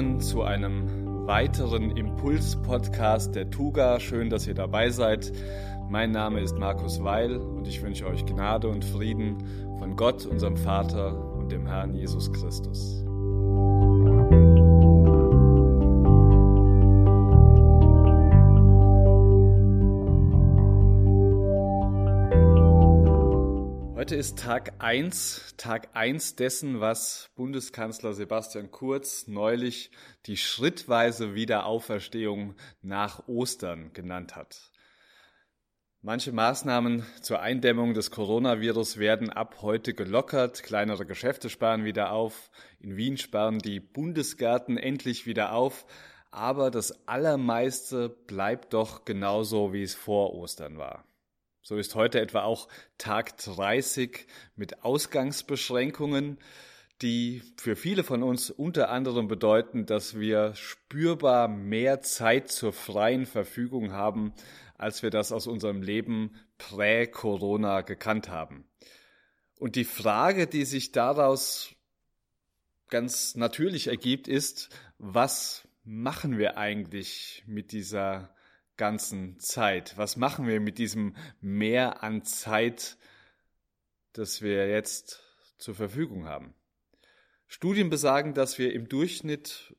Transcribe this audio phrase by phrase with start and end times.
[0.00, 4.00] willkommen zu einem weiteren Impuls-Podcast der Tuga.
[4.00, 5.30] Schön, dass ihr dabei seid.
[5.90, 9.36] Mein Name ist Markus Weil und ich wünsche euch Gnade und Frieden
[9.78, 13.04] von Gott, unserem Vater und dem Herrn Jesus Christus.
[24.10, 29.92] Heute ist Tag 1, Tag 1 dessen, was Bundeskanzler Sebastian Kurz neulich
[30.26, 34.72] die schrittweise Wiederauferstehung nach Ostern genannt hat.
[36.02, 40.64] Manche Maßnahmen zur Eindämmung des Coronavirus werden ab heute gelockert.
[40.64, 42.50] Kleinere Geschäfte sparen wieder auf.
[42.80, 45.86] In Wien sparen die Bundesgärten endlich wieder auf.
[46.32, 51.04] Aber das Allermeiste bleibt doch genauso, wie es vor Ostern war.
[51.62, 56.38] So ist heute etwa auch Tag 30 mit Ausgangsbeschränkungen,
[57.02, 63.26] die für viele von uns unter anderem bedeuten, dass wir spürbar mehr Zeit zur freien
[63.26, 64.32] Verfügung haben,
[64.76, 68.64] als wir das aus unserem Leben prä-Corona gekannt haben.
[69.58, 71.74] Und die Frage, die sich daraus
[72.88, 78.34] ganz natürlich ergibt, ist, was machen wir eigentlich mit dieser
[78.80, 79.98] ganzen Zeit?
[79.98, 82.96] Was machen wir mit diesem Mehr an Zeit,
[84.14, 85.22] das wir jetzt
[85.58, 86.54] zur Verfügung haben?
[87.46, 89.76] Studien besagen, dass wir im Durchschnitt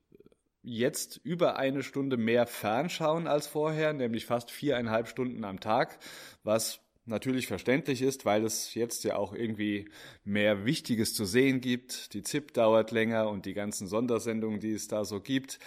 [0.61, 5.97] jetzt über eine Stunde mehr fernschauen als vorher, nämlich fast viereinhalb Stunden am Tag,
[6.43, 9.89] was natürlich verständlich ist, weil es jetzt ja auch irgendwie
[10.23, 12.13] mehr Wichtiges zu sehen gibt.
[12.13, 15.57] Die ZIP dauert länger und die ganzen Sondersendungen, die es da so gibt.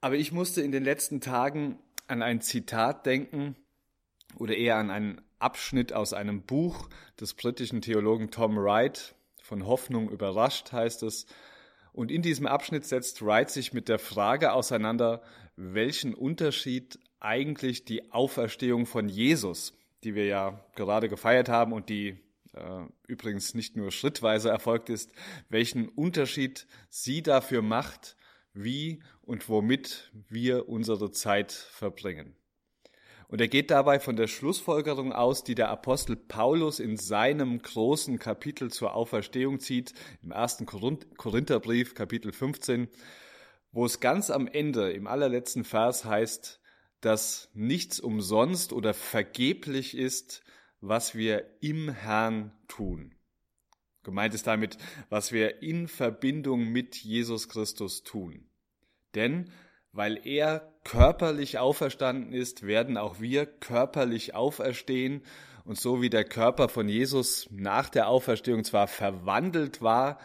[0.00, 3.56] Aber ich musste in den letzten Tagen an ein Zitat denken
[4.36, 6.88] oder eher an einen Abschnitt aus einem Buch
[7.20, 9.14] des britischen Theologen Tom Wright.
[9.42, 11.26] Von Hoffnung überrascht heißt es.
[11.92, 15.22] Und in diesem Abschnitt setzt Wright sich mit der Frage auseinander,
[15.56, 19.72] welchen Unterschied eigentlich die Auferstehung von Jesus,
[20.04, 22.18] die wir ja gerade gefeiert haben und die
[22.52, 25.10] äh, übrigens nicht nur schrittweise erfolgt ist,
[25.48, 28.16] welchen Unterschied sie dafür macht,
[28.62, 32.34] wie und womit wir unsere Zeit verbringen.
[33.28, 38.18] Und er geht dabei von der Schlussfolgerung aus, die der Apostel Paulus in seinem großen
[38.18, 39.92] Kapitel zur Auferstehung zieht,
[40.22, 42.88] im ersten Korintherbrief, Kapitel 15,
[43.70, 46.60] wo es ganz am Ende, im allerletzten Vers heißt,
[47.02, 50.42] dass nichts umsonst oder vergeblich ist,
[50.80, 53.14] was wir im Herrn tun.
[54.04, 54.78] Gemeint ist damit,
[55.10, 58.47] was wir in Verbindung mit Jesus Christus tun.
[59.18, 59.50] Denn
[59.90, 65.22] weil er körperlich auferstanden ist, werden auch wir körperlich auferstehen.
[65.64, 70.20] Und so wie der Körper von Jesus nach der Auferstehung zwar verwandelt war,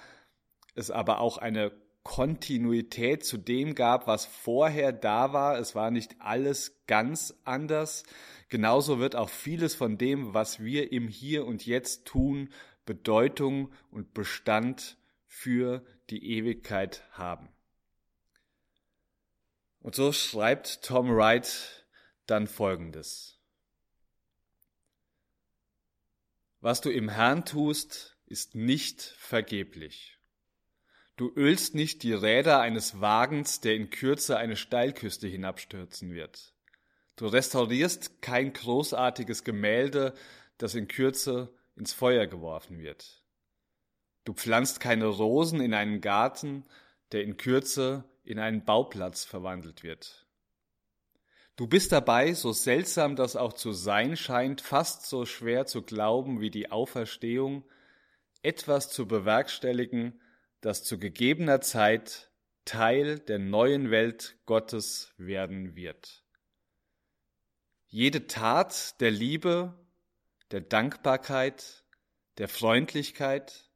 [0.75, 1.71] es aber auch eine
[2.03, 5.57] Kontinuität zu dem gab, was vorher da war.
[5.57, 8.03] Es war nicht alles ganz anders.
[8.49, 12.49] Genauso wird auch vieles von dem, was wir im Hier und Jetzt tun,
[12.85, 17.49] Bedeutung und Bestand für die Ewigkeit haben.
[19.83, 21.85] Und so schreibt Tom Wright
[22.25, 23.37] dann Folgendes.
[26.61, 30.17] Was du im Herrn tust, ist nicht vergeblich.
[31.17, 36.53] Du ölst nicht die Räder eines Wagens, der in Kürze eine Steilküste hinabstürzen wird.
[37.17, 40.13] Du restaurierst kein großartiges Gemälde,
[40.57, 43.21] das in Kürze ins Feuer geworfen wird.
[44.23, 46.63] Du pflanzt keine Rosen in einen Garten,
[47.11, 50.27] der in Kürze in einen Bauplatz verwandelt wird.
[51.55, 56.41] Du bist dabei, so seltsam das auch zu sein scheint, fast so schwer zu glauben
[56.41, 57.63] wie die Auferstehung,
[58.41, 60.19] etwas zu bewerkstelligen,
[60.61, 62.31] das zu gegebener Zeit
[62.65, 66.23] Teil der neuen Welt Gottes werden wird.
[67.87, 69.77] Jede Tat der Liebe,
[70.51, 71.83] der Dankbarkeit,
[72.37, 73.69] der Freundlichkeit,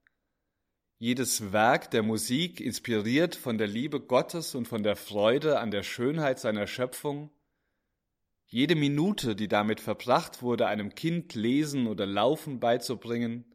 [0.99, 5.83] jedes Werk der Musik, inspiriert von der Liebe Gottes und von der Freude an der
[5.83, 7.29] Schönheit seiner Schöpfung,
[8.49, 13.45] jede Minute, die damit verbracht wurde, einem Kind Lesen oder Laufen beizubringen,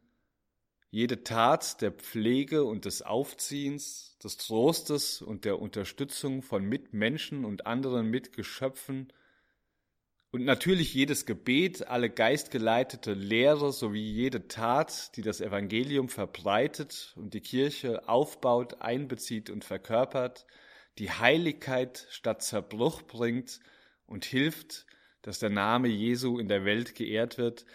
[0.91, 7.67] jede Tat der Pflege und des Aufziehens, des Trostes und der Unterstützung von Mitmenschen und
[7.67, 9.11] anderen Mitgeschöpfen
[10.33, 17.35] und natürlich jedes Gebet, alle geistgeleitete Lehre sowie jede Tat, die das Evangelium verbreitet und
[17.35, 20.47] die Kirche aufbaut, einbezieht und verkörpert,
[20.99, 23.61] die Heiligkeit statt Zerbruch bringt
[24.07, 24.87] und hilft,
[25.21, 27.67] dass der Name Jesu in der Welt geehrt wird,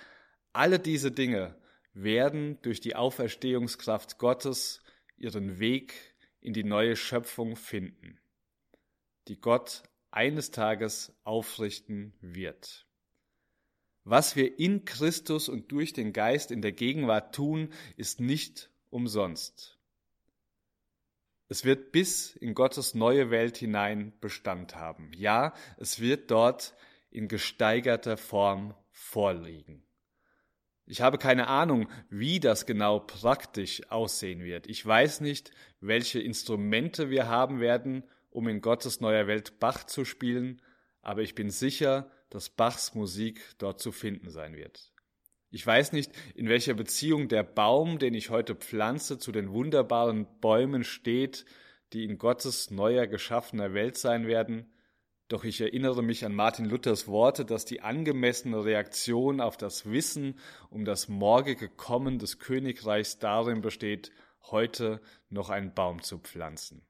[0.51, 1.56] alle diese Dinge
[1.94, 4.81] werden durch die Auferstehungskraft Gottes
[5.15, 5.94] ihren Weg
[6.42, 8.19] in die neue Schöpfung finden,
[9.27, 12.86] die Gott eines Tages aufrichten wird.
[14.04, 19.77] Was wir in Christus und durch den Geist in der Gegenwart tun, ist nicht umsonst.
[21.50, 25.12] Es wird bis in Gottes neue Welt hinein Bestand haben.
[25.13, 26.74] Ja, es wird dort
[27.09, 29.83] in gesteigerter Form vorliegen.
[30.86, 34.68] Ich habe keine Ahnung, wie das genau praktisch aussehen wird.
[34.68, 35.51] Ich weiß nicht,
[35.81, 38.04] welche Instrumente wir haben werden,
[38.38, 40.62] um in Gottes neuer Welt Bach zu spielen,
[41.01, 44.94] aber ich bin sicher, dass Bachs Musik dort zu finden sein wird.
[45.50, 50.28] Ich weiß nicht, in welcher Beziehung der Baum, den ich heute pflanze, zu den wunderbaren
[50.39, 51.45] Bäumen steht,
[51.94, 54.72] die in Gottes neuer geschaffener Welt sein werden,
[55.30, 60.38] doch ich erinnere mich an Martin Luthers Worte, dass die angemessene Reaktion auf das Wissen
[60.69, 64.12] um das morgige Kommen des Königreichs darin besteht,
[64.51, 65.01] heute
[65.31, 66.86] noch einen Baum zu pflanzen.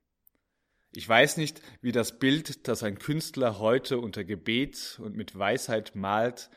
[0.91, 5.95] Ich weiß nicht, wie das Bild, das ein Künstler heute unter Gebet und mit Weisheit
[5.95, 6.49] malt,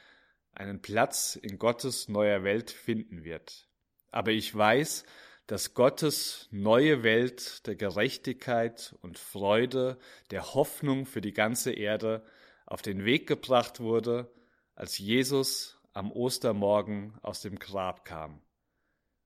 [0.52, 3.68] einen Platz in Gottes neuer Welt finden wird.
[4.10, 5.04] Aber ich weiß,
[5.46, 9.98] dass Gottes neue Welt der Gerechtigkeit und Freude,
[10.30, 12.24] der Hoffnung für die ganze Erde
[12.66, 14.32] auf den Weg gebracht wurde,
[14.76, 18.40] als Jesus am Ostermorgen aus dem Grab kam.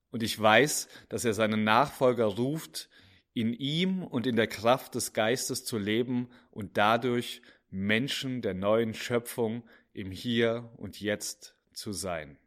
[0.09, 2.89] Und ich weiß, dass er seinen Nachfolger ruft,
[3.35, 8.93] in ihm und in der Kraft des Geistes zu leben und dadurch Menschen der neuen
[8.93, 12.37] Schöpfung im Hier und Jetzt zu sein.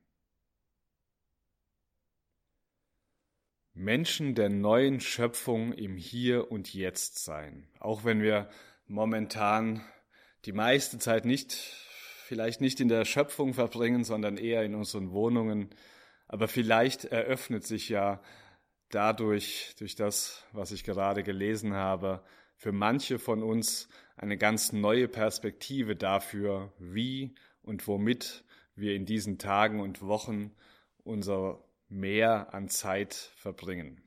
[3.74, 7.68] Menschen der neuen Schöpfung im Hier und Jetzt sein.
[7.78, 8.48] Auch wenn wir
[8.86, 9.84] momentan
[10.46, 11.52] die meiste Zeit nicht,
[12.24, 15.68] vielleicht nicht in der Schöpfung verbringen, sondern eher in unseren Wohnungen.
[16.28, 18.22] Aber vielleicht eröffnet sich ja
[18.90, 22.22] dadurch, durch das, was ich gerade gelesen habe,
[22.56, 28.44] für manche von uns eine ganz neue Perspektive dafür, wie und womit
[28.74, 30.52] wir in diesen Tagen und Wochen
[31.04, 34.02] unser mehr an Zeit verbringen.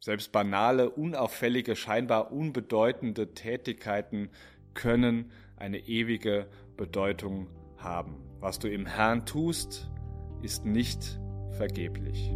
[0.00, 4.30] Selbst banale, unauffällige, scheinbar unbedeutende Tätigkeiten
[4.72, 8.22] können eine ewige Bedeutung haben.
[8.40, 9.90] Was du im Herrn tust,
[10.42, 11.20] ist nicht
[11.52, 12.30] vergeblich.